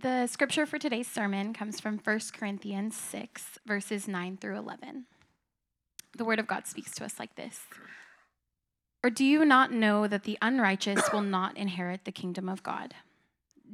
[0.00, 5.04] The scripture for today's sermon comes from 1 Corinthians 6, verses 9 through 11.
[6.16, 7.60] The word of God speaks to us like this
[9.04, 12.94] Or do you not know that the unrighteous will not inherit the kingdom of God?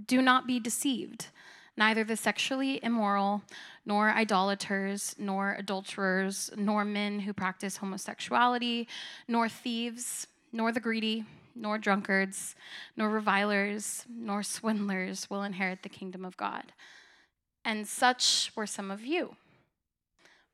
[0.04, 1.29] Do not be deceived.
[1.76, 3.43] Neither the sexually immoral,
[3.85, 8.88] nor idolaters, nor adulterers, nor men who practice homosexuality,
[9.29, 11.24] nor thieves, nor the greedy
[11.57, 12.54] nor drunkards,
[12.97, 16.73] nor revilers, nor swindlers will inherit the kingdom of God.
[17.65, 19.37] And such were some of you.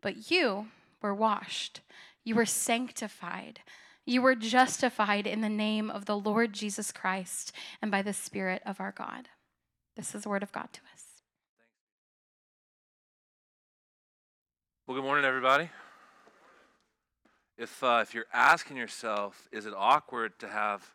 [0.01, 0.69] But you
[1.01, 1.81] were washed,
[2.25, 3.61] you were sanctified,
[4.05, 8.63] you were justified in the name of the Lord Jesus Christ and by the Spirit
[8.65, 9.29] of our God.
[9.97, 11.05] This is the word of God to us.
[14.87, 15.71] Well, good morning, everybody.
[17.57, 20.91] If, uh, if you're asking yourself, is it awkward to have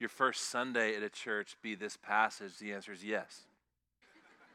[0.00, 3.42] your first Sunday at a church be this passage, the answer is yes.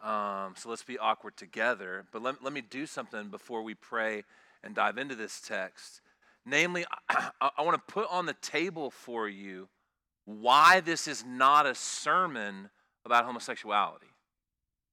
[0.03, 2.05] Um, so let's be awkward together.
[2.11, 4.23] But let, let me do something before we pray
[4.63, 6.01] and dive into this text.
[6.45, 9.69] Namely, I, I want to put on the table for you
[10.25, 12.69] why this is not a sermon
[13.05, 14.07] about homosexuality.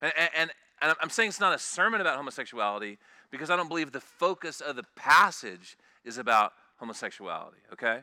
[0.02, 2.98] And, and, and I'm saying it's not a sermon about homosexuality
[3.30, 8.00] because I don't believe the focus of the passage is about homosexuality, okay?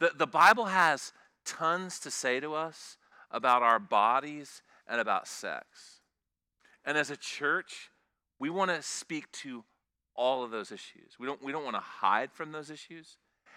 [0.00, 1.12] The, the Bible has
[1.44, 2.96] tons to say to us
[3.30, 6.00] about our bodies and about sex.
[6.84, 7.90] And as a church,
[8.38, 9.64] we want to speak to
[10.14, 11.16] all of those issues.
[11.18, 13.16] We don't, we don't want to hide from those issues.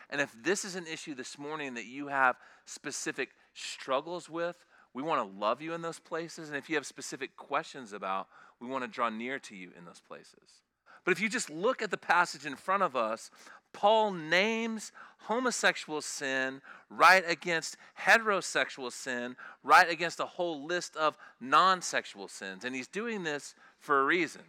[0.10, 4.56] And if this is an issue this morning that you have specific struggles with,
[4.94, 6.48] we want to love you in those places.
[6.48, 8.28] And if you have specific questions about,
[8.62, 10.62] we want to draw near to you in those places.
[11.04, 13.30] But if you just look at the passage in front of us,
[13.76, 21.82] Paul names homosexual sin right against heterosexual sin, right against a whole list of non
[21.82, 22.64] sexual sins.
[22.64, 24.42] And he's doing this for a reason.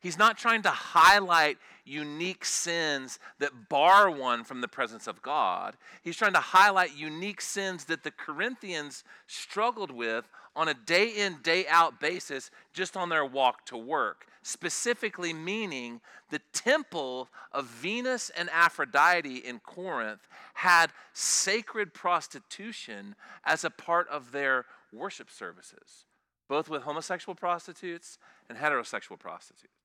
[0.00, 5.76] He's not trying to highlight unique sins that bar one from the presence of God.
[6.02, 11.38] He's trying to highlight unique sins that the Corinthians struggled with on a day in,
[11.42, 16.00] day out basis just on their walk to work specifically meaning
[16.30, 24.32] the temple of Venus and Aphrodite in Corinth had sacred prostitution as a part of
[24.32, 26.04] their worship services,
[26.48, 28.18] both with homosexual prostitutes
[28.48, 29.83] and heterosexual prostitutes.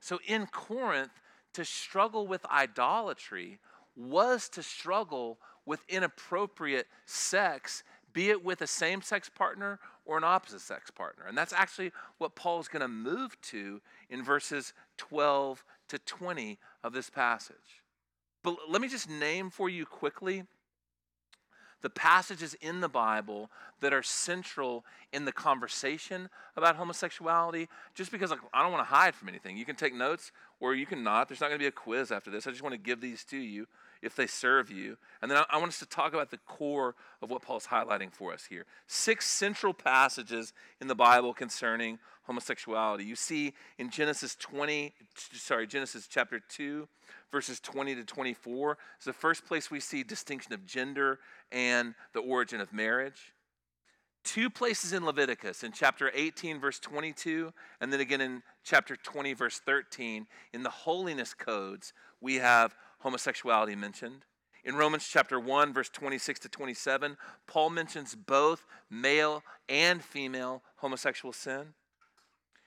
[0.00, 1.10] So in Corinth,
[1.54, 3.58] to struggle with idolatry
[3.96, 7.82] was to struggle with inappropriate sex,
[8.12, 11.24] be it with a same sex partner or an opposite sex partner.
[11.26, 16.58] And that's actually what Paul is going to move to in verses 12 to 20
[16.84, 17.82] of this passage.
[18.42, 20.44] But let me just name for you quickly
[21.82, 23.50] the passages in the Bible
[23.80, 28.94] that are central in the conversation about homosexuality, just because like, I don't want to
[28.94, 29.56] hide from anything.
[29.56, 31.28] You can take notes or you can not.
[31.28, 32.46] There's not going to be a quiz after this.
[32.46, 33.66] I just want to give these to you
[34.02, 34.96] if they serve you.
[35.22, 38.12] And then I, I want us to talk about the core of what Paul's highlighting
[38.12, 38.64] for us here.
[38.86, 43.04] Six central passages in the Bible concerning homosexuality.
[43.04, 44.92] You see in Genesis 20,
[45.32, 46.86] sorry, Genesis chapter 2,
[47.32, 48.78] verses 20 to 24.
[48.96, 51.18] It's the first place we see distinction of gender
[51.52, 53.32] and the origin of marriage.
[54.24, 59.32] Two places in Leviticus, in chapter 18, verse 22, and then again in chapter 20,
[59.32, 64.24] verse 13, in the holiness codes, we have homosexuality mentioned.
[64.64, 67.16] In Romans chapter 1, verse 26 to 27,
[67.46, 71.74] Paul mentions both male and female homosexual sin.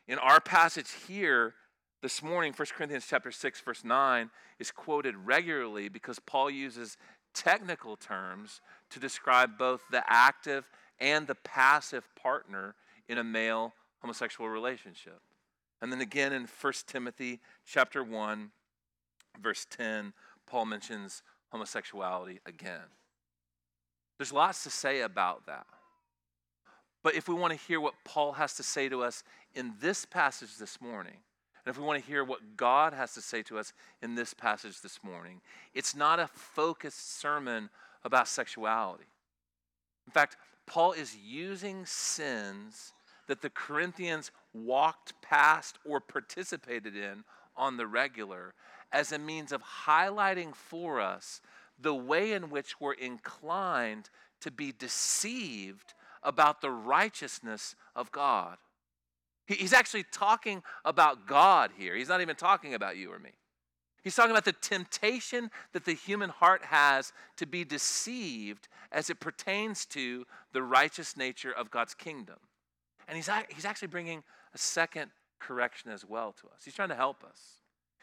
[0.07, 1.53] In our passage here
[2.01, 6.97] this morning, 1 Corinthians chapter 6, verse 9, is quoted regularly because Paul uses
[7.33, 10.69] technical terms to describe both the active
[10.99, 12.75] and the passive partner
[13.07, 15.21] in a male homosexual relationship.
[15.81, 18.51] And then again in 1 Timothy chapter 1,
[19.41, 20.13] verse 10,
[20.45, 22.89] Paul mentions homosexuality again.
[24.17, 25.65] There's lots to say about that.
[27.03, 29.23] But if we want to hear what Paul has to say to us
[29.55, 31.17] in this passage this morning,
[31.65, 34.33] and if we want to hear what God has to say to us in this
[34.33, 35.41] passage this morning,
[35.73, 37.69] it's not a focused sermon
[38.03, 39.05] about sexuality.
[40.07, 42.93] In fact, Paul is using sins
[43.27, 47.23] that the Corinthians walked past or participated in
[47.55, 48.53] on the regular
[48.91, 51.41] as a means of highlighting for us
[51.79, 54.09] the way in which we're inclined
[54.41, 55.93] to be deceived
[56.23, 58.57] about the righteousness of God.
[59.55, 61.95] He's actually talking about God here.
[61.95, 63.31] He's not even talking about you or me.
[64.03, 69.19] He's talking about the temptation that the human heart has to be deceived as it
[69.19, 72.37] pertains to the righteous nature of God's kingdom.
[73.07, 76.63] And he's, he's actually bringing a second correction as well to us.
[76.65, 77.57] He's trying to help us.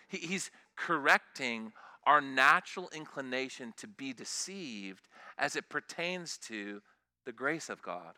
[0.08, 1.72] He, he's correcting
[2.06, 6.80] our natural inclination to be deceived as it pertains to
[7.26, 8.14] the grace of God.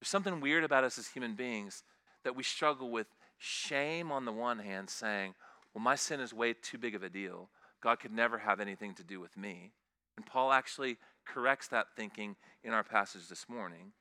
[0.00, 1.82] There's something weird about us as human beings
[2.24, 3.06] that we struggle with
[3.38, 5.34] shame on the one hand, saying,
[5.74, 7.48] Well, my sin is way too big of a deal.
[7.80, 9.72] God could never have anything to do with me.
[10.16, 13.92] And Paul actually corrects that thinking in our passage this morning.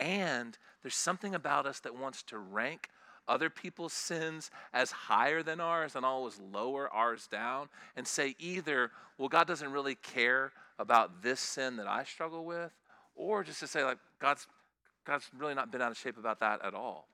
[0.00, 2.88] And there's something about us that wants to rank
[3.26, 8.90] other people's sins as higher than ours and always lower ours down and say either,
[9.16, 12.72] well, God doesn't really care about this sin that I struggle with,
[13.14, 14.46] or just to say, like, God's,
[15.06, 17.08] God's really not been out of shape about that at all.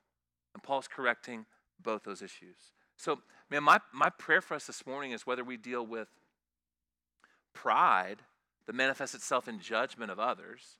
[0.55, 1.47] And Paul's correcting
[1.82, 2.56] both those issues.
[2.97, 3.20] So,
[3.50, 6.08] man, my, my prayer for us this morning is whether we deal with
[7.55, 8.23] pride
[8.67, 10.76] that manifests itself in judgment of others,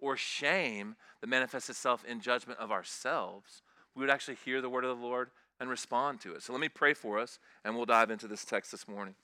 [0.00, 3.62] or shame that manifests itself in judgment of ourselves,
[3.94, 5.30] we would actually hear the word of the Lord
[5.60, 6.42] and respond to it.
[6.42, 9.14] So let me pray for us, and we'll dive into this text this morning.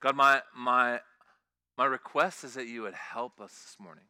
[0.00, 1.00] God, my, my,
[1.78, 4.04] my request is that you would help us this morning.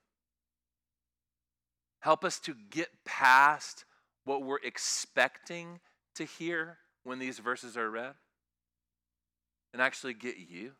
[2.01, 3.85] Help us to get past
[4.25, 5.81] what we're expecting
[6.15, 8.15] to hear when these verses are read
[9.73, 10.73] and actually get you.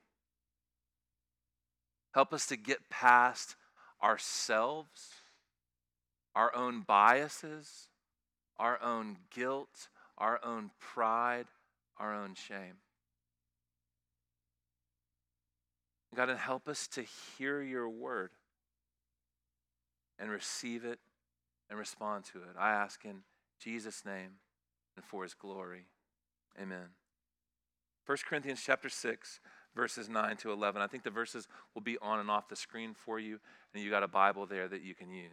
[2.13, 3.55] Help us to get past
[4.03, 5.11] ourselves
[6.35, 7.89] our own biases,
[8.59, 11.47] our own guilt, our own pride,
[11.99, 12.79] our own shame.
[16.15, 18.31] God, and help us to hear your word
[20.19, 20.99] and receive it
[21.71, 22.57] and respond to it.
[22.59, 23.23] I ask in
[23.63, 24.33] Jesus' name
[24.97, 25.87] and for his glory.
[26.61, 26.89] Amen.
[28.07, 29.41] 1 Corinthians chapter 6,
[29.75, 30.83] verses 9 to 11.
[30.83, 33.39] I think the verses will be on and off the screen for you,
[33.73, 35.31] and you got a Bible there that you can use.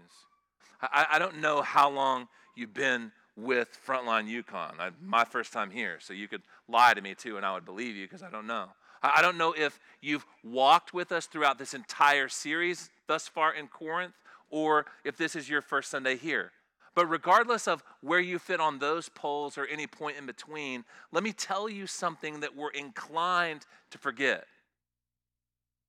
[0.81, 4.75] I, I don't know how long you've been with Frontline Yukon.
[4.79, 7.65] I, my first time here, so you could lie to me too, and I would
[7.65, 8.67] believe you because I don't know.
[9.01, 13.53] I, I don't know if you've walked with us throughout this entire series thus far
[13.53, 14.13] in Corinth,
[14.49, 16.51] or if this is your first Sunday here.
[16.95, 21.23] But regardless of where you fit on those poles or any point in between, let
[21.23, 24.45] me tell you something that we're inclined to forget.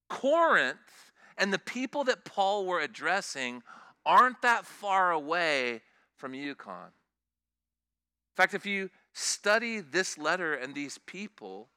[0.08, 3.62] Corinth and the people that Paul were addressing
[4.04, 5.80] aren't that far away
[6.16, 6.88] from Yukon.
[6.88, 11.68] In fact, if you study this letter and these people,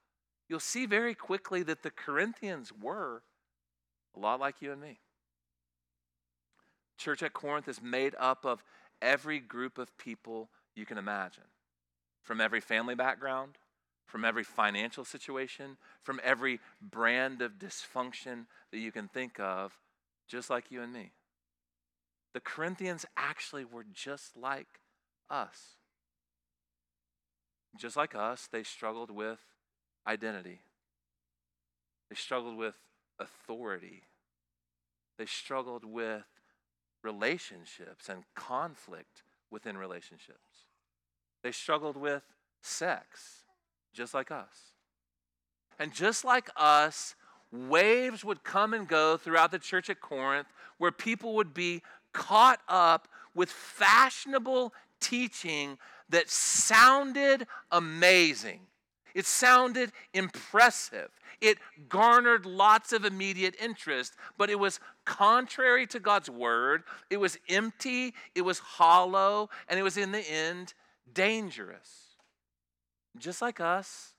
[0.49, 3.23] you'll see very quickly that the Corinthians were
[4.15, 4.99] a lot like you and me.
[7.01, 8.63] Church at Corinth is made up of
[9.01, 11.45] every group of people you can imagine
[12.21, 13.57] from every family background,
[14.05, 19.79] from every financial situation, from every brand of dysfunction that you can think of,
[20.27, 21.11] just like you and me.
[22.35, 24.79] The Corinthians actually were just like
[25.27, 25.77] us.
[27.75, 29.39] Just like us, they struggled with
[30.05, 30.59] identity.
[32.11, 32.75] They struggled with
[33.17, 34.03] authority.
[35.17, 36.25] They struggled with
[37.03, 40.67] relationships and conflict within relationships.
[41.43, 42.23] They struggled with
[42.61, 43.43] sex,
[43.93, 44.73] just like us.
[45.79, 47.15] And just like us,
[47.51, 51.81] waves would come and go throughout the church at Corinth where people would be
[52.13, 55.77] caught up with fashionable teaching
[56.09, 58.59] that sounded amazing.
[59.13, 61.09] It sounded impressive.
[61.39, 61.57] It
[61.89, 66.83] garnered lots of immediate interest, but it was contrary to God's word.
[67.09, 70.73] It was empty, it was hollow, and it was in the end
[71.13, 72.15] dangerous.
[73.17, 74.13] Just like us,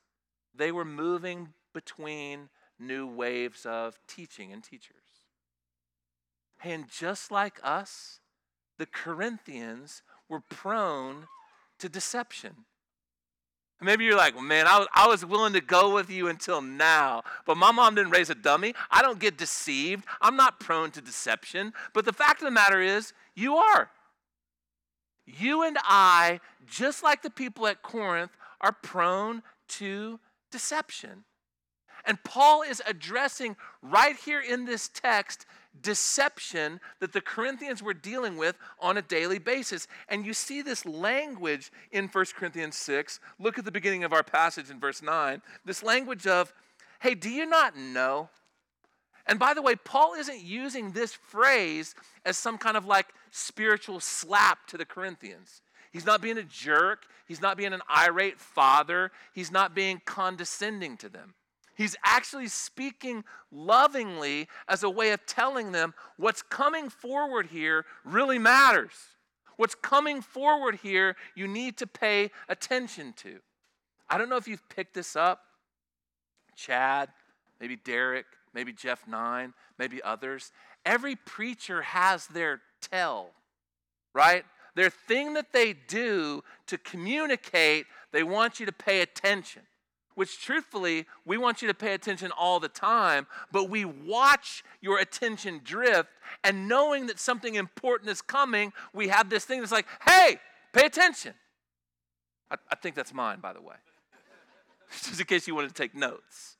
[0.54, 4.96] they were moving between new waves of teaching and teachers.
[6.62, 8.20] And just like us,
[8.78, 11.26] the Corinthians were prone
[11.78, 12.64] to deception.
[13.82, 17.22] Maybe you're like, man, I was, I was willing to go with you until now,
[17.44, 18.74] but my mom didn't raise a dummy.
[18.90, 20.04] I don't get deceived.
[20.20, 21.72] I'm not prone to deception.
[21.92, 23.90] But the fact of the matter is, you are.
[25.26, 30.20] You and I, just like the people at Corinth, are prone to
[30.50, 31.24] deception.
[32.04, 35.46] And Paul is addressing right here in this text
[35.80, 39.88] deception that the Corinthians were dealing with on a daily basis.
[40.08, 43.20] And you see this language in 1 Corinthians 6.
[43.38, 45.40] Look at the beginning of our passage in verse 9.
[45.64, 46.52] This language of,
[47.00, 48.28] hey, do you not know?
[49.26, 54.00] And by the way, Paul isn't using this phrase as some kind of like spiritual
[54.00, 55.62] slap to the Corinthians.
[55.92, 57.06] He's not being a jerk.
[57.26, 59.12] He's not being an irate father.
[59.32, 61.34] He's not being condescending to them.
[61.82, 68.38] He's actually speaking lovingly as a way of telling them what's coming forward here really
[68.38, 68.92] matters.
[69.56, 73.40] What's coming forward here, you need to pay attention to.
[74.08, 75.40] I don't know if you've picked this up.
[76.54, 77.08] Chad,
[77.60, 80.52] maybe Derek, maybe Jeff Nine, maybe others.
[80.86, 83.30] Every preacher has their tell,
[84.14, 84.44] right?
[84.76, 89.62] Their thing that they do to communicate, they want you to pay attention
[90.14, 94.98] which truthfully, we want you to pay attention all the time, but we watch your
[94.98, 96.08] attention drift,
[96.44, 100.38] and knowing that something important is coming, we have this thing that's like, hey,
[100.72, 101.34] pay attention.
[102.50, 103.76] I, I think that's mine, by the way,
[104.90, 106.56] just in case you wanted to take notes.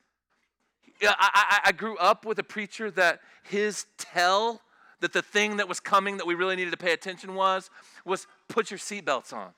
[1.01, 4.61] Yeah, I, I, I grew up with a preacher that his tell
[5.01, 7.69] that the thing that was coming that we really needed to pay attention was
[8.05, 9.51] was put your seatbelts on.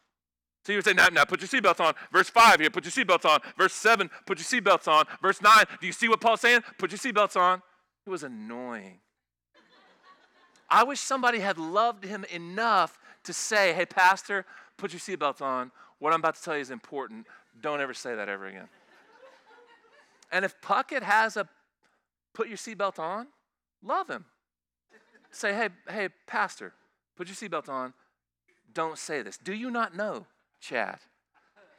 [0.65, 1.93] So you would say, now, now put your seatbelts on.
[2.11, 3.39] Verse 5 here, put your seatbelts on.
[3.55, 5.05] Verse 7, put your seatbelts on.
[5.21, 6.61] Verse 9, do you see what Paul's saying?
[6.79, 7.61] Put your seatbelts on.
[8.07, 8.97] It was annoying.
[10.67, 14.43] I wish somebody had loved him enough to say, hey, Pastor,
[14.75, 15.71] put your seatbelts on.
[15.99, 17.27] What I'm about to tell you is important.
[17.61, 18.67] Don't ever say that ever again.
[20.31, 21.47] And if Puckett has a
[22.33, 23.27] put your seatbelt on,
[23.83, 24.25] love him.
[25.29, 26.73] Say, hey, hey, Pastor,
[27.15, 27.93] put your seatbelt on.
[28.73, 29.37] Don't say this.
[29.37, 30.25] Do you not know
[30.59, 30.99] Chad,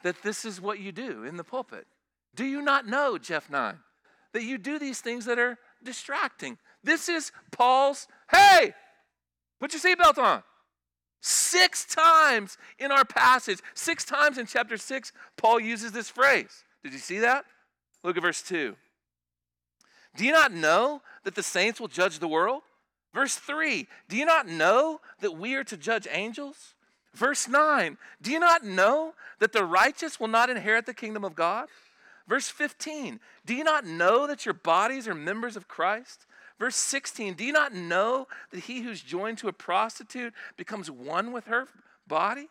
[0.03, 1.87] that this is what you do in the pulpit.
[2.35, 3.79] Do you not know, Jeff Nine,
[4.33, 6.59] that you do these things that are distracting?
[6.85, 8.75] This is Paul's, hey,
[9.59, 10.43] put your seatbelt on.
[11.21, 16.65] Six times in our passage, six times in chapter six, Paul uses this phrase.
[16.85, 17.47] Did you see that?
[18.05, 18.77] Look at verse 2.
[20.17, 22.63] Do you not know that the saints will judge the world?
[23.13, 26.76] Verse 3 Do you not know that we are to judge angels?
[27.17, 31.35] Verse 9, do you not know that the righteous will not inherit the kingdom of
[31.35, 31.67] God?
[32.29, 36.27] Verse 15, do you not know that your bodies are members of Christ?
[36.59, 41.33] Verse 16, do you not know that he who's joined to a prostitute becomes one
[41.33, 41.69] with her
[42.07, 42.49] body?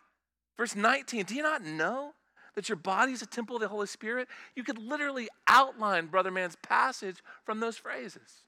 [0.56, 2.14] Verse 19, do you not know
[2.56, 4.26] that your body is a temple of the Holy Spirit?
[4.56, 8.42] You could literally outline Brother Man's passage from those phrases.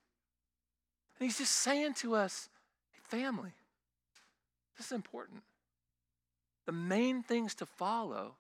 [1.21, 2.49] And he's just saying to us,
[3.05, 3.53] family,
[4.77, 5.43] this is important
[6.69, 8.35] the main things to follow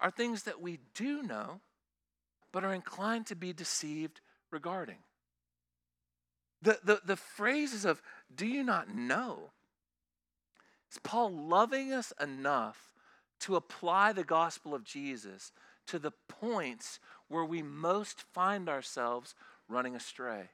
[0.00, 1.60] are things that we do know,
[2.52, 4.96] but are inclined to be deceived regarding.
[6.62, 8.00] The, the, the phrases of,
[8.34, 9.50] do you not know?
[10.90, 12.94] Is Paul loving us enough
[13.40, 15.52] to apply the gospel of Jesus
[15.88, 16.98] to the points
[17.28, 19.34] where we most find ourselves
[19.68, 20.48] running astray?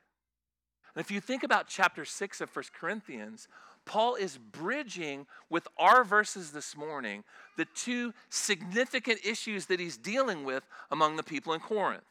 [0.96, 3.46] And if you think about chapter 6 of 1 Corinthians,
[3.86, 7.24] Paul is bridging with our verses this morning
[7.56, 12.02] the two significant issues that he's dealing with among the people in Corinth.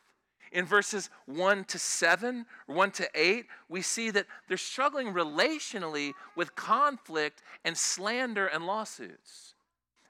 [0.51, 6.55] In verses 1 to 7, 1 to 8, we see that they're struggling relationally with
[6.55, 9.54] conflict and slander and lawsuits.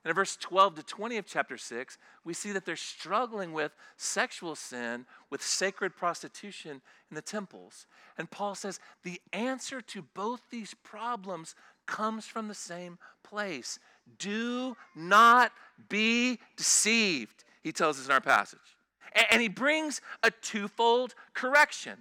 [0.05, 3.71] And in verse 12 to 20 of chapter 6, we see that they're struggling with
[3.97, 7.87] sexual sin, with sacred prostitution in the temples.
[8.15, 11.55] And Paul says the answer to both these problems
[11.87, 13.79] comes from the same place.
[14.19, 15.51] Do not
[15.89, 18.59] be deceived, he tells us in our passage.
[19.31, 21.97] And he brings a twofold correction.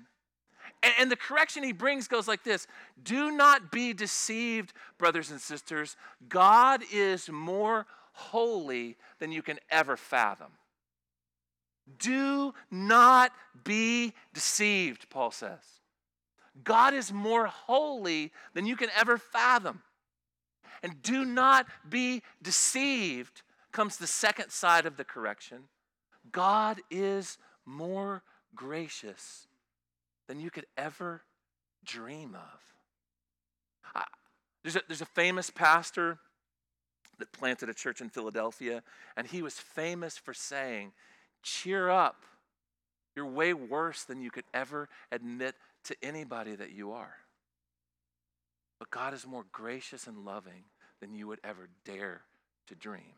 [0.99, 2.67] And the correction he brings goes like this
[3.03, 5.97] Do not be deceived, brothers and sisters.
[6.29, 10.53] God is more holy than you can ever fathom.
[11.99, 13.33] Do not
[13.65, 15.59] be deceived, Paul says.
[16.63, 19.83] God is more holy than you can ever fathom.
[20.83, 25.65] And do not be deceived comes the second side of the correction.
[26.31, 28.23] God is more
[28.55, 29.49] gracious
[30.29, 31.23] than you could ever
[31.85, 32.61] dream of.
[33.95, 34.05] I,
[34.63, 36.19] there's, a, there's a famous pastor
[37.19, 38.83] that planted a church in Philadelphia,
[39.17, 40.93] and he was famous for saying,
[41.43, 42.25] Cheer up.
[43.15, 45.55] You're way worse than you could ever admit
[45.85, 47.15] to anybody that you are.
[48.79, 50.65] But God is more gracious and loving
[51.01, 52.23] than you would ever dare
[52.67, 53.15] to dream.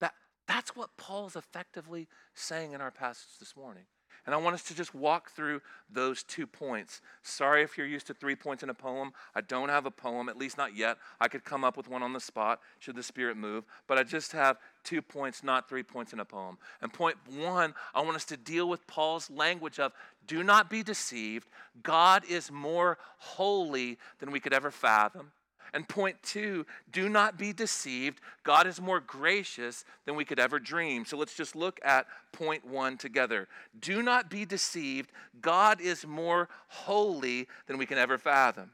[0.00, 0.12] That,
[0.46, 3.84] that's what Paul's effectively saying in our passage this morning.
[4.24, 5.60] And I want us to just walk through
[5.90, 7.00] those two points.
[7.22, 9.12] Sorry if you're used to three points in a poem.
[9.34, 10.98] I don't have a poem, at least not yet.
[11.20, 14.04] I could come up with one on the spot should the Spirit move, but I
[14.04, 16.56] just have two points, not three points in a poem.
[16.80, 19.92] And point one, I want us to deal with Paul's language of
[20.26, 21.48] do not be deceived.
[21.82, 25.32] God is more holy than we could ever fathom.
[25.74, 28.20] And point two, do not be deceived.
[28.44, 31.06] God is more gracious than we could ever dream.
[31.06, 33.48] So let's just look at point one together.
[33.80, 35.12] Do not be deceived.
[35.40, 38.72] God is more holy than we can ever fathom.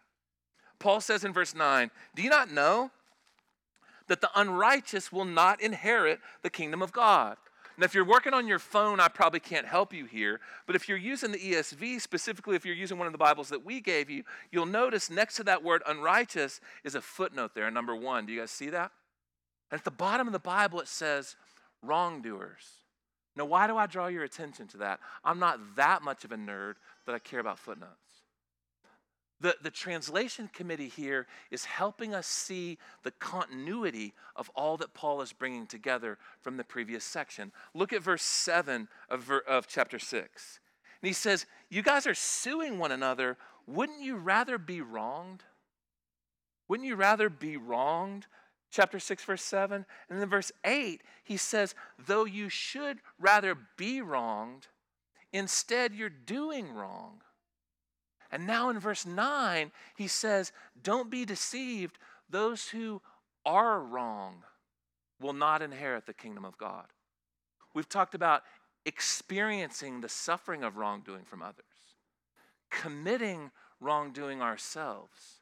[0.81, 2.91] Paul says in verse 9, Do you not know
[4.09, 7.37] that the unrighteous will not inherit the kingdom of God?
[7.79, 10.41] Now, if you're working on your phone, I probably can't help you here.
[10.67, 13.65] But if you're using the ESV, specifically if you're using one of the Bibles that
[13.65, 17.95] we gave you, you'll notice next to that word unrighteous is a footnote there, number
[17.95, 18.27] one.
[18.27, 18.91] Do you guys see that?
[19.71, 21.37] And at the bottom of the Bible, it says
[21.81, 22.65] wrongdoers.
[23.37, 24.99] Now, why do I draw your attention to that?
[25.23, 26.75] I'm not that much of a nerd
[27.07, 28.08] that I care about footnotes.
[29.41, 35.23] The, the translation committee here is helping us see the continuity of all that Paul
[35.23, 37.53] is bringing together from the previous section.
[37.73, 40.61] Look at verse 7 of, of chapter 6.
[41.01, 43.37] And he says, You guys are suing one another.
[43.67, 45.45] Wouldn't you rather be wronged?
[46.67, 48.27] Wouldn't you rather be wronged?
[48.71, 49.87] Chapter 6, verse 7.
[50.11, 51.75] And then verse 8, he says,
[52.07, 54.67] Though you should rather be wronged,
[55.33, 57.23] instead you're doing wrong.
[58.31, 61.99] And now in verse 9, he says, Don't be deceived.
[62.29, 63.01] Those who
[63.47, 64.45] are wrong
[65.21, 66.87] will not inherit the kingdom of God.
[67.75, 68.43] We've talked about
[68.85, 71.65] experiencing the suffering of wrongdoing from others,
[72.71, 75.41] committing wrongdoing ourselves.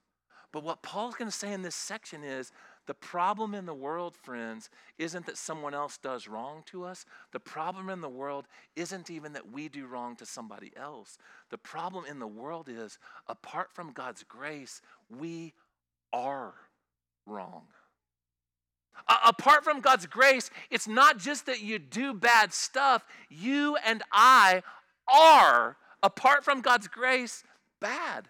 [0.53, 2.53] But what Paul's going to say in this section is
[2.87, 7.05] the problem in the world, friends, isn't that someone else does wrong to us.
[7.33, 11.19] The problem in the world isn't even that we do wrong to somebody else.
[11.51, 15.53] The problem in the world is, apart from God's grace, we
[16.13, 16.55] are
[17.27, 17.65] wrong.
[19.27, 24.63] Apart from God's grace, it's not just that you do bad stuff, you and I
[25.13, 27.45] are, apart from God's grace,
[27.81, 28.29] bad,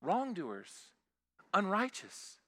[0.00, 0.70] wrongdoers,
[1.52, 2.39] unrighteous.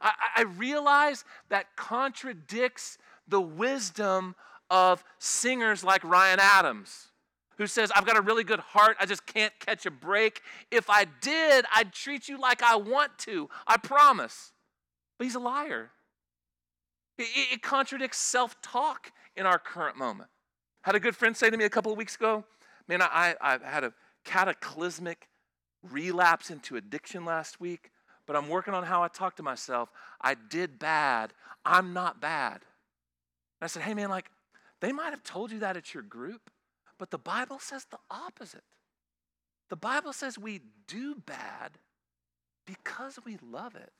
[0.00, 4.34] I, I realize that contradicts the wisdom
[4.70, 7.08] of singers like Ryan Adams,
[7.58, 10.40] who says, I've got a really good heart, I just can't catch a break.
[10.70, 14.52] If I did, I'd treat you like I want to, I promise.
[15.18, 15.90] But he's a liar.
[17.18, 20.30] It, it contradicts self talk in our current moment.
[20.82, 22.44] Had a good friend say to me a couple of weeks ago,
[22.90, 23.92] Man, I, I had a
[24.24, 25.28] cataclysmic
[25.80, 27.92] relapse into addiction last week
[28.30, 29.88] but I'm working on how I talk to myself.
[30.20, 31.32] I did bad.
[31.64, 32.58] I'm not bad.
[32.60, 34.30] And I said, hey, man, like,
[34.80, 36.48] they might have told you that at your group,
[36.96, 38.62] but the Bible says the opposite.
[39.68, 41.72] The Bible says we do bad
[42.68, 43.90] because we love it.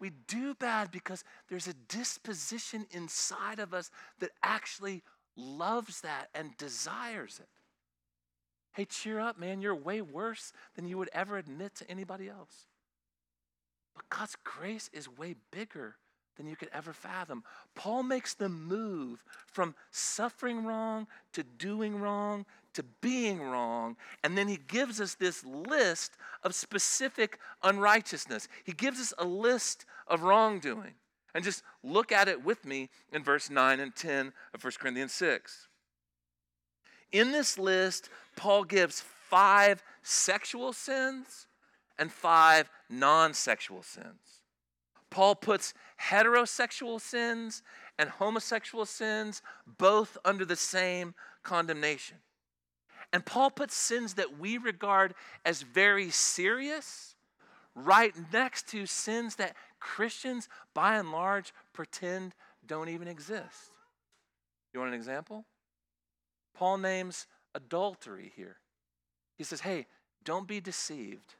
[0.00, 5.02] We do bad because there's a disposition inside of us that actually
[5.36, 7.50] loves that and desires it.
[8.72, 9.60] Hey, cheer up, man.
[9.60, 12.67] You're way worse than you would ever admit to anybody else.
[13.98, 15.96] But God's grace is way bigger
[16.36, 17.42] than you could ever fathom.
[17.74, 23.96] Paul makes the move from suffering wrong to doing wrong to being wrong.
[24.22, 26.12] And then he gives us this list
[26.44, 28.46] of specific unrighteousness.
[28.62, 30.94] He gives us a list of wrongdoing.
[31.34, 35.12] And just look at it with me in verse 9 and 10 of 1 Corinthians
[35.12, 35.66] 6.
[37.10, 41.47] In this list, Paul gives five sexual sins
[41.98, 44.42] and five non sexual sins.
[45.10, 47.62] Paul puts heterosexual sins
[47.98, 52.18] and homosexual sins both under the same condemnation.
[53.12, 57.16] And Paul puts sins that we regard as very serious
[57.74, 62.34] right next to sins that Christians, by and large, pretend
[62.66, 63.70] don't even exist.
[64.74, 65.46] You want an example?
[66.54, 68.56] Paul names adultery here.
[69.36, 69.86] He says, hey,
[70.24, 71.36] don't be deceived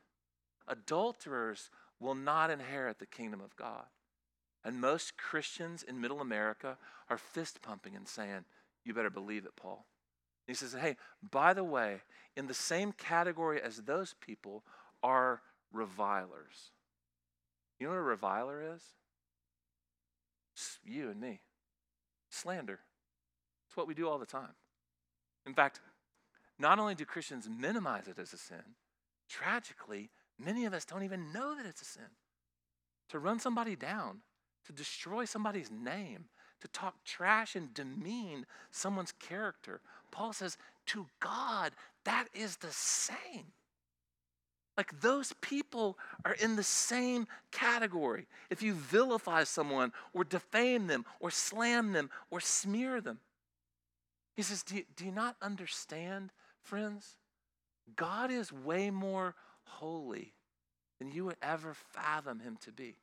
[0.68, 3.86] adulterers will not inherit the kingdom of God.
[4.64, 6.76] And most Christians in middle America
[7.08, 8.44] are fist pumping and saying,
[8.84, 9.86] You better believe it, Paul.
[10.46, 10.96] And he says, Hey,
[11.30, 12.02] by the way,
[12.36, 14.64] in the same category as those people
[15.02, 16.72] are revilers.
[17.78, 18.82] You know what a reviler is?
[20.54, 21.40] It's you and me.
[22.30, 22.80] Slander.
[23.68, 24.54] It's what we do all the time.
[25.46, 25.80] In fact,
[26.58, 28.74] not only do Christians minimize it as a sin,
[29.28, 32.10] tragically, Many of us don't even know that it's a sin.
[33.10, 34.18] To run somebody down,
[34.66, 36.26] to destroy somebody's name,
[36.60, 39.80] to talk trash and demean someone's character.
[40.10, 41.72] Paul says, to God,
[42.04, 43.52] that is the same.
[44.76, 48.26] Like those people are in the same category.
[48.48, 53.18] If you vilify someone or defame them or slam them or smear them,
[54.36, 56.30] he says, Do you, do you not understand,
[56.62, 57.16] friends?
[57.96, 59.34] God is way more
[59.68, 60.34] holy
[60.98, 62.96] than you would ever fathom him to be.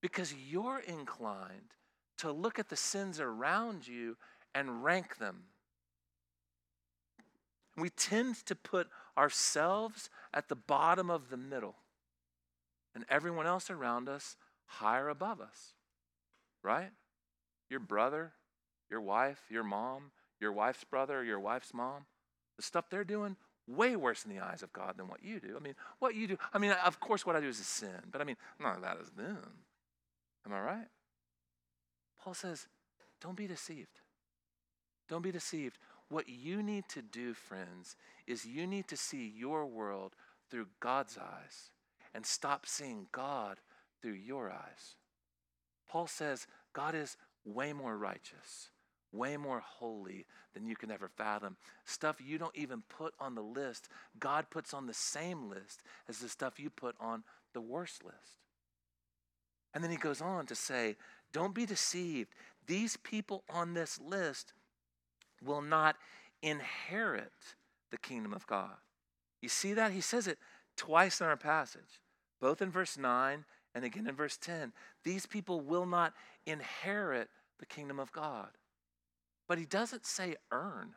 [0.00, 1.74] Because you're inclined
[2.18, 4.16] to look at the sins around you
[4.54, 5.44] and rank them.
[7.76, 11.76] We tend to put ourselves at the bottom of the middle
[12.94, 15.74] and everyone else around us higher above us,
[16.62, 16.90] right?
[17.70, 18.32] Your brother,
[18.90, 22.06] your wife, your mom, your wife's brother, your wife's mom,
[22.56, 23.36] the stuff they're doing,
[23.68, 25.54] way worse in the eyes of God than what you do.
[25.56, 28.00] I mean, what you do, I mean, of course, what I do is a sin,
[28.10, 29.38] but I mean, none bad as them.
[30.46, 30.88] Am I right?
[32.22, 32.66] Paul says,
[33.20, 34.00] don't be deceived.
[35.08, 35.78] Don't be deceived.
[36.08, 40.14] What you need to do, friends, is you need to see your world
[40.50, 41.70] through God's eyes
[42.14, 43.58] and stop seeing God
[44.00, 44.96] through your eyes.
[45.88, 48.70] Paul says God is way more righteous,
[49.12, 51.56] way more holy than you can ever fathom.
[51.84, 56.18] Stuff you don't even put on the list, God puts on the same list as
[56.18, 58.42] the stuff you put on the worst list.
[59.74, 60.96] And then he goes on to say,
[61.32, 62.30] Don't be deceived.
[62.66, 64.52] These people on this list
[65.42, 65.96] will not
[66.42, 67.32] inherit
[67.90, 68.76] the kingdom of God.
[69.40, 69.92] You see that?
[69.92, 70.38] He says it
[70.76, 72.00] twice in our passage,
[72.40, 73.44] both in verse 9
[73.74, 74.72] and again in verse 10.
[75.04, 76.14] These people will not
[76.46, 78.48] inherit the kingdom of God.
[79.48, 80.94] But he doesn't say earn.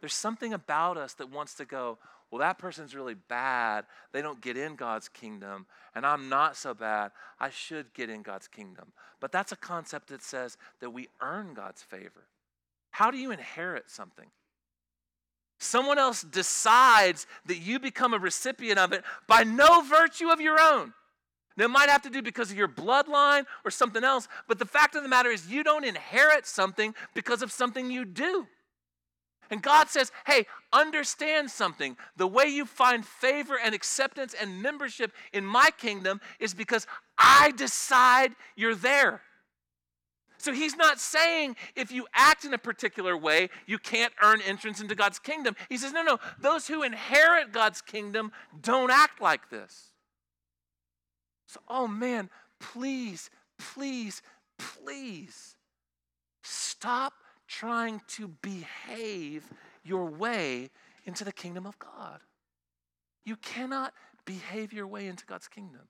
[0.00, 1.98] There's something about us that wants to go,
[2.30, 3.86] well, that person's really bad.
[4.12, 7.12] They don't get in God's kingdom, and I'm not so bad.
[7.38, 8.92] I should get in God's kingdom.
[9.20, 12.26] But that's a concept that says that we earn God's favor.
[12.90, 14.26] How do you inherit something?
[15.58, 20.60] Someone else decides that you become a recipient of it by no virtue of your
[20.60, 20.92] own.
[21.56, 24.66] Now, it might have to do because of your bloodline or something else, but the
[24.66, 28.46] fact of the matter is, you don't inherit something because of something you do.
[29.50, 31.96] And God says, hey, understand something.
[32.16, 37.52] The way you find favor and acceptance and membership in my kingdom is because I
[37.56, 39.22] decide you're there.
[40.38, 44.80] So he's not saying if you act in a particular way, you can't earn entrance
[44.80, 45.56] into God's kingdom.
[45.68, 49.92] He says, no, no, those who inherit God's kingdom don't act like this.
[51.46, 52.30] So, oh man,
[52.60, 54.22] please, please,
[54.58, 55.56] please
[56.42, 57.12] stop
[57.48, 59.44] trying to behave
[59.84, 60.70] your way
[61.04, 62.20] into the kingdom of God.
[63.24, 63.92] You cannot
[64.24, 65.82] behave your way into God's kingdom.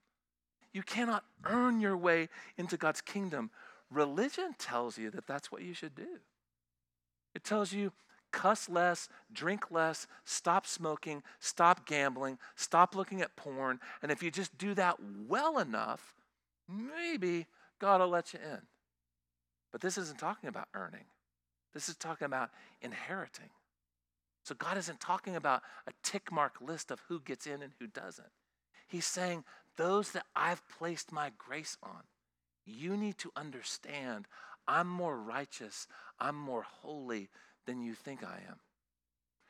[0.72, 3.50] You cannot earn your way into God's kingdom.
[3.90, 6.20] Religion tells you that that's what you should do.
[7.34, 7.92] It tells you
[8.36, 13.80] cuss less, drink less, stop smoking, stop gambling, stop looking at porn.
[14.02, 16.14] And if you just do that well enough,
[16.68, 17.46] maybe
[17.80, 18.60] God will let you in.
[19.72, 21.06] But this isn't talking about earning,
[21.72, 22.50] this is talking about
[22.82, 23.48] inheriting.
[24.42, 27.86] So God isn't talking about a tick mark list of who gets in and who
[27.86, 28.28] doesn't.
[28.86, 29.44] He's saying,
[29.76, 32.02] those that I've placed my grace on,
[32.64, 34.26] you need to understand
[34.68, 35.86] I'm more righteous,
[36.20, 37.28] I'm more holy
[37.66, 38.56] than you think I am.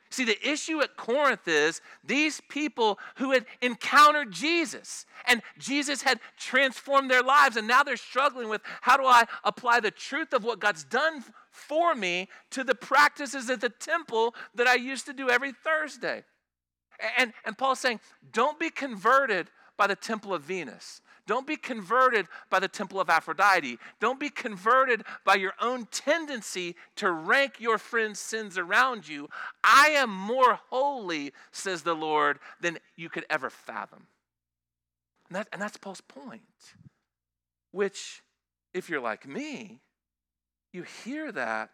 [0.09, 6.19] See, the issue at Corinth is these people who had encountered Jesus and Jesus had
[6.37, 10.45] transformed their lives, and now they're struggling with how do I apply the truth of
[10.45, 15.13] what God's done for me to the practices at the temple that I used to
[15.13, 16.23] do every Thursday.
[17.17, 17.99] And, and Paul's saying,
[18.31, 21.01] don't be converted by the temple of Venus.
[21.27, 23.77] Don't be converted by the temple of Aphrodite.
[23.99, 29.29] Don't be converted by your own tendency to rank your friends' sins around you.
[29.63, 34.07] I am more holy, says the Lord, than you could ever fathom.
[35.29, 36.41] And, that, and that's Paul's point,
[37.71, 38.23] which,
[38.73, 39.81] if you're like me,
[40.71, 41.69] you hear that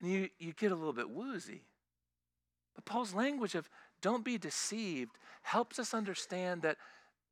[0.00, 1.62] and you, you get a little bit woozy.
[2.74, 3.70] But Paul's language of
[4.02, 6.76] don't be deceived helps us understand that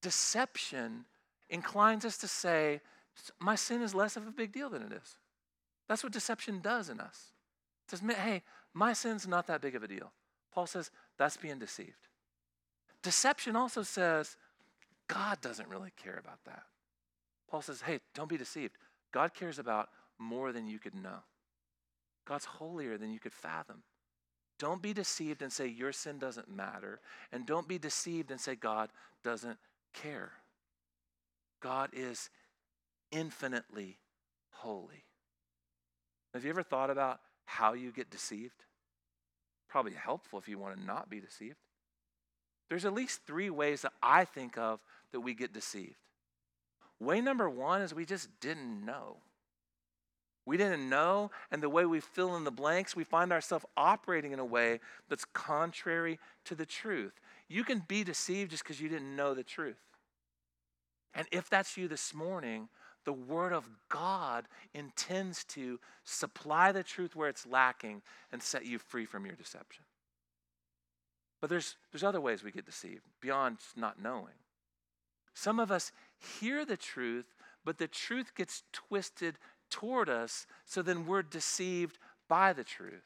[0.02, 1.04] deception
[1.48, 2.80] inclines us to say,
[3.38, 5.16] my sin is less of a big deal than it is.
[5.88, 7.32] That's what deception does in us.
[7.86, 8.42] It says, hey,
[8.74, 10.12] my sin's not that big of a deal.
[10.52, 12.08] Paul says, that's being deceived.
[13.02, 14.36] Deception also says,
[15.08, 16.62] God doesn't really care about that.
[17.50, 18.76] Paul says, hey, don't be deceived.
[19.12, 21.18] God cares about more than you could know.
[22.26, 23.82] God's holier than you could fathom.
[24.58, 27.00] Don't be deceived and say your sin doesn't matter.
[27.32, 28.90] And don't be deceived and say God
[29.24, 29.58] doesn't
[29.92, 30.32] care.
[31.60, 32.30] God is
[33.10, 33.98] infinitely
[34.50, 35.04] holy.
[36.34, 38.64] Have you ever thought about how you get deceived?
[39.68, 41.56] Probably helpful if you want to not be deceived.
[42.68, 44.80] There's at least three ways that I think of
[45.12, 45.96] that we get deceived.
[46.98, 49.18] Way number one is we just didn't know.
[50.44, 54.32] We didn't know, and the way we fill in the blanks, we find ourselves operating
[54.32, 57.20] in a way that's contrary to the truth.
[57.48, 59.76] You can be deceived just because you didn't know the truth.
[61.14, 62.68] And if that's you this morning,
[63.04, 68.02] the Word of God intends to supply the truth where it's lacking
[68.32, 69.84] and set you free from your deception.
[71.40, 74.34] But there's, there's other ways we get deceived beyond just not knowing.
[75.34, 75.92] Some of us
[76.40, 79.38] hear the truth, but the truth gets twisted
[79.72, 83.02] toward us, so then we're deceived by the truth.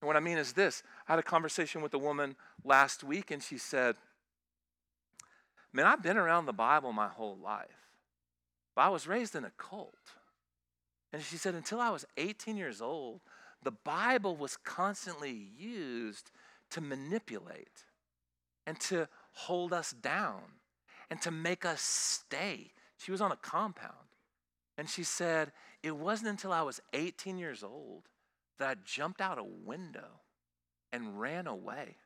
[0.00, 3.30] And what I mean is this I had a conversation with a woman last week,
[3.30, 3.96] and she said,
[5.72, 7.88] Man, I've been around the Bible my whole life,
[8.74, 9.94] but I was raised in a cult.
[11.12, 13.20] And she said, Until I was 18 years old,
[13.62, 16.30] the Bible was constantly used
[16.70, 17.84] to manipulate
[18.66, 20.42] and to hold us down
[21.10, 22.72] and to make us stay.
[22.98, 24.05] She was on a compound.
[24.78, 28.04] And she said, It wasn't until I was 18 years old
[28.58, 30.20] that I jumped out a window
[30.92, 31.96] and ran away.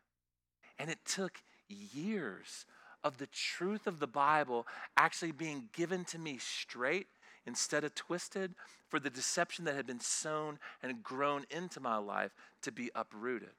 [0.79, 2.67] And it took years
[3.03, 7.07] of the truth of the Bible actually being given to me straight
[7.47, 8.55] instead of twisted
[8.89, 13.51] for the deception that had been sown and grown into my life to be uprooted.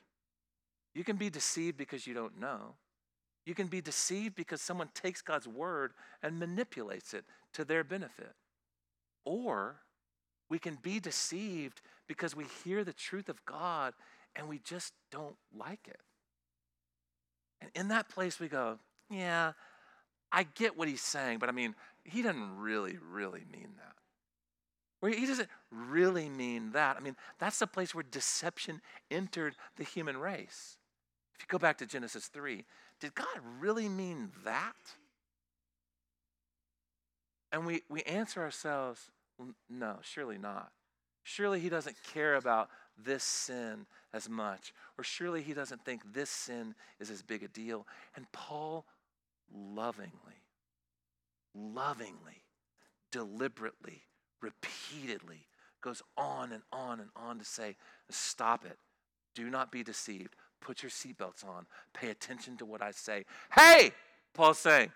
[0.93, 2.75] You can be deceived because you don't know.
[3.45, 8.33] You can be deceived because someone takes God's word and manipulates it to their benefit.
[9.25, 9.77] Or
[10.49, 13.93] we can be deceived because we hear the truth of God
[14.35, 15.99] and we just don't like it.
[17.61, 18.79] And in that place, we go,
[19.09, 19.53] yeah,
[20.31, 23.95] I get what he's saying, but I mean, he doesn't really, really mean that.
[24.99, 26.95] Where he doesn't really mean that.
[26.95, 30.77] I mean, that's the place where deception entered the human race.
[31.35, 32.63] If you go back to Genesis 3,
[32.99, 33.27] did God
[33.59, 34.75] really mean that?
[37.51, 39.09] And we, we answer ourselves,
[39.69, 40.71] no, surely not.
[41.23, 46.29] Surely he doesn't care about this sin as much, or surely he doesn't think this
[46.29, 47.87] sin is as big a deal.
[48.15, 48.85] And Paul
[49.53, 50.43] lovingly,
[51.55, 52.43] lovingly,
[53.11, 54.03] deliberately,
[54.41, 55.47] repeatedly
[55.81, 57.75] goes on and on and on to say,
[58.09, 58.77] stop it.
[59.33, 60.35] Do not be deceived.
[60.59, 61.65] Put your seatbelts on.
[61.93, 63.25] Pay attention to what I say.
[63.55, 63.91] Hey,
[64.33, 64.91] Paul's saying,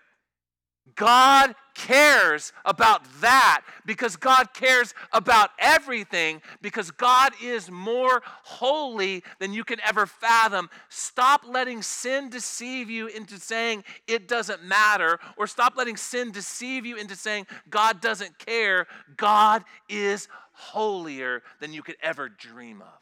[0.94, 9.52] God cares about that because God cares about everything because God is more holy than
[9.52, 10.70] you can ever fathom.
[10.88, 16.86] Stop letting sin deceive you into saying it doesn't matter, or stop letting sin deceive
[16.86, 18.86] you into saying God doesn't care.
[19.16, 22.98] God is holier than you could ever dream of.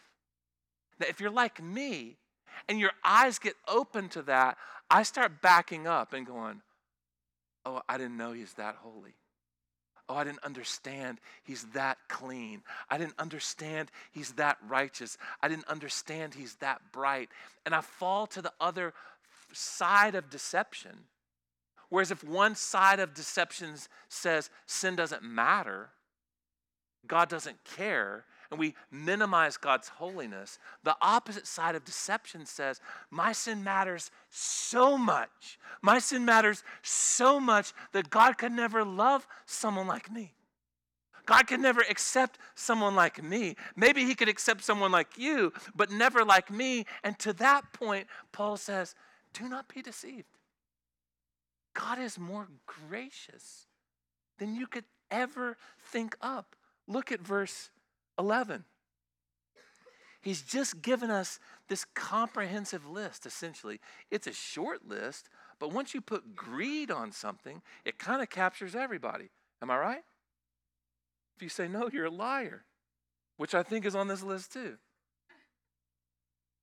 [0.98, 2.16] Now, if you're like me,
[2.68, 4.56] and your eyes get open to that,
[4.90, 6.62] I start backing up and going,
[7.64, 9.14] Oh, I didn't know he's that holy.
[10.09, 12.62] Oh, I didn't understand he's that clean.
[12.90, 15.16] I didn't understand he's that righteous.
[15.42, 17.31] I didn't understand he's that bright.
[17.64, 18.92] And I fall to the other
[19.53, 21.05] side of deception.
[21.88, 23.77] Whereas if one side of deception
[24.09, 25.90] says sin doesn't matter,
[27.07, 33.32] God doesn't care, and we minimize God's holiness, the opposite side of deception says, My
[33.32, 35.58] sin matters so much.
[35.82, 40.34] My sin matters so much that God could never love someone like me.
[41.26, 43.56] God could never accept someone like me.
[43.74, 46.84] Maybe He could accept someone like you, but never like me.
[47.02, 48.94] And to that point, Paul says,
[49.32, 50.28] Do not be deceived.
[51.74, 53.66] God is more gracious
[54.38, 56.54] than you could ever think up.
[56.86, 57.70] Look at verse
[58.18, 58.64] 11.
[60.22, 63.79] He's just given us this comprehensive list, essentially.
[64.11, 68.74] It's a short list, but once you put greed on something, it kind of captures
[68.74, 69.29] everybody.
[69.61, 70.03] Am I right?
[71.37, 72.64] If you say no, you're a liar,
[73.37, 74.79] which I think is on this list too.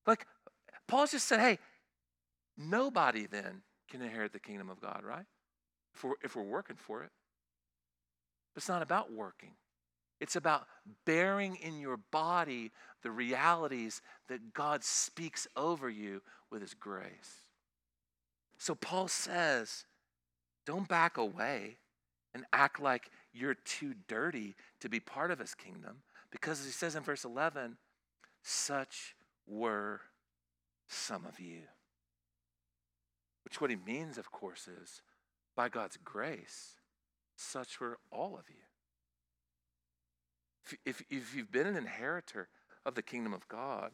[0.08, 0.26] Like,
[0.88, 1.60] Paul just said, hey,
[2.58, 5.26] nobody then can inherit the kingdom of God, right?
[5.94, 7.12] If we're, if we're working for it.
[8.54, 9.52] But it's not about working.
[10.21, 10.67] It's about
[11.03, 17.47] bearing in your body the realities that God speaks over you with His grace.
[18.60, 19.86] So Paul says,
[20.67, 21.77] don't back away
[22.36, 26.03] and act like you're too dirty to be part of His kingdom.
[26.31, 27.77] Because he says in verse 11,
[28.43, 29.15] such
[29.47, 30.01] were
[30.88, 31.63] some of you.
[33.43, 35.01] Which, what he means, of course, is
[35.55, 36.75] by God's grace,
[37.36, 38.63] such were all of you.
[40.86, 42.50] If, if, you've been an inheritor
[42.86, 43.91] of the kingdom of God,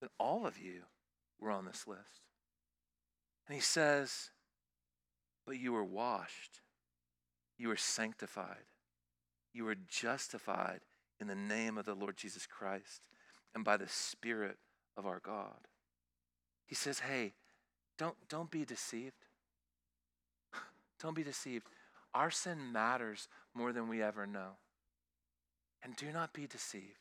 [0.00, 0.82] then all of you
[1.40, 2.22] were on this list.
[3.46, 4.30] And he says,
[5.46, 6.60] But you were washed,
[7.58, 8.66] you were sanctified,
[9.52, 10.80] you were justified
[11.20, 13.02] in the name of the Lord Jesus Christ
[13.54, 14.58] and by the Spirit
[14.96, 15.68] of our God.
[16.66, 17.34] He says, hey,
[17.98, 19.26] don't, don't be deceived.
[21.00, 21.66] Don't be deceived.
[22.14, 24.56] Our sin matters more than we ever know.
[25.84, 26.98] And do not be deceived.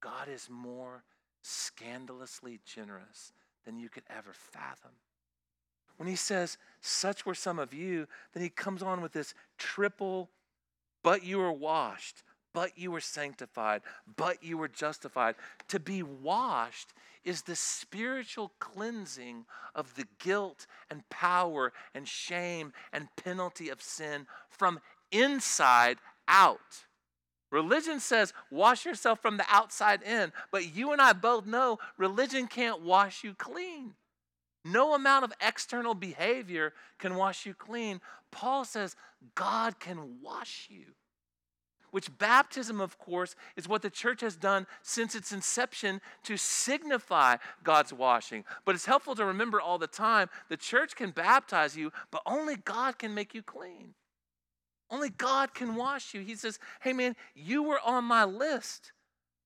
[0.00, 1.02] God is more
[1.40, 3.32] scandalously generous
[3.64, 4.92] than you could ever fathom.
[5.96, 10.30] When he says, Such were some of you, then he comes on with this triple,
[11.02, 12.22] but you were washed,
[12.52, 13.82] but you were sanctified,
[14.16, 15.36] but you were justified.
[15.68, 16.92] To be washed
[17.24, 24.26] is the spiritual cleansing of the guilt and power and shame and penalty of sin
[24.48, 24.80] from
[25.12, 26.84] inside out.
[27.52, 32.48] Religion says wash yourself from the outside in, but you and I both know religion
[32.48, 33.92] can't wash you clean.
[34.64, 38.00] No amount of external behavior can wash you clean.
[38.30, 38.96] Paul says
[39.34, 40.86] God can wash you.
[41.90, 47.36] Which baptism, of course, is what the church has done since its inception to signify
[47.62, 48.44] God's washing.
[48.64, 52.56] But it's helpful to remember all the time the church can baptize you, but only
[52.56, 53.92] God can make you clean.
[54.92, 56.20] Only God can wash you.
[56.20, 58.92] He says, Hey, man, you were on my list,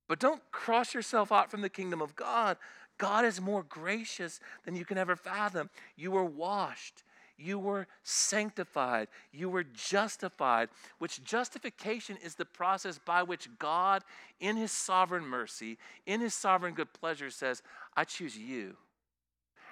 [0.09, 2.57] but don't cross yourself out from the kingdom of God.
[2.99, 5.71] God is more gracious than you can ever fathom.
[5.95, 7.05] You were washed.
[7.39, 9.07] You were sanctified.
[9.31, 14.03] You were justified, which justification is the process by which God,
[14.41, 17.63] in His sovereign mercy, in His sovereign good pleasure, says,
[17.97, 18.77] I choose you.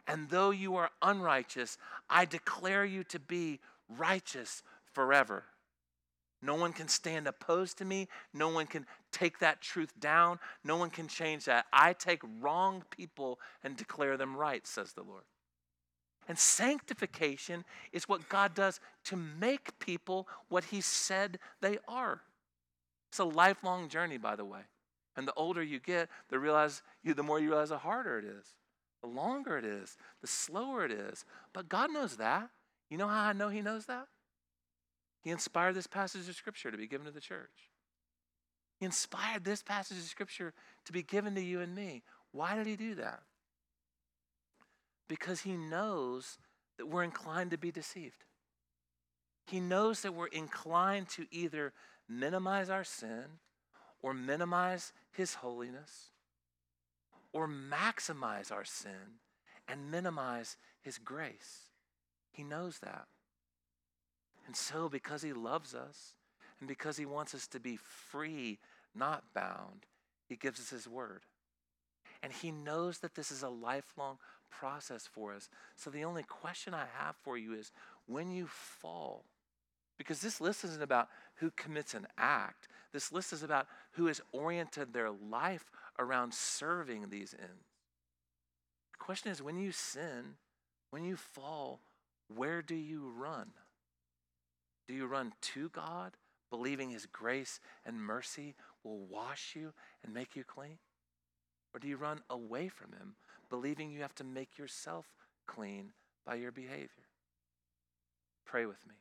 [0.07, 3.59] And though you are unrighteous, I declare you to be
[3.89, 5.45] righteous forever.
[6.45, 8.07] No one can stand opposed to me.
[8.35, 10.39] No one can take that truth down.
[10.63, 11.65] No one can change that.
[11.73, 15.23] I take wrong people and declare them right, says the Lord.
[16.29, 22.21] And sanctification is what God does to make people what He said they are.
[23.09, 24.61] It's a lifelong journey, by the way.
[25.17, 28.25] And the older you get, the realize you, the more you realize the harder it
[28.27, 28.45] is,
[29.03, 31.25] the longer it is, the slower it is.
[31.55, 32.51] But God knows that.
[32.91, 34.09] You know how I know He knows that?
[35.25, 37.71] He inspired this passage of Scripture to be given to the church.
[38.79, 40.53] He inspired this passage of Scripture
[40.85, 42.03] to be given to you and me.
[42.31, 43.23] Why did He do that?
[45.09, 46.37] Because He knows
[46.77, 48.25] that we're inclined to be deceived.
[49.47, 51.73] He knows that we're inclined to either
[52.07, 53.25] minimize our sin
[54.03, 56.11] or minimize His holiness
[57.33, 59.21] or maximize our sin
[59.67, 61.71] and minimize His grace.
[62.31, 63.07] He knows that.
[64.47, 66.15] And so, because He loves us
[66.61, 68.59] and because He wants us to be free,
[68.95, 69.87] not bound,
[70.29, 71.23] He gives us His word.
[72.23, 74.19] And He knows that this is a lifelong
[74.51, 75.49] process for us.
[75.77, 77.73] So, the only question I have for you is
[78.07, 79.25] when you fall,
[79.99, 84.21] because this list isn't about who commits an act, this list is about who has
[84.33, 87.65] oriented their life around serving these ends.
[88.93, 90.37] The question is when you sin,
[90.91, 91.81] when you fall,
[92.35, 93.51] where do you run?
[94.87, 96.17] Do you run to God,
[96.51, 99.73] believing His grace and mercy will wash you
[100.05, 100.79] and make you clean?
[101.73, 103.17] Or do you run away from Him,
[103.51, 105.07] believing you have to make yourself
[105.47, 105.93] clean
[106.25, 107.09] by your behavior?
[108.45, 108.95] Pray with me.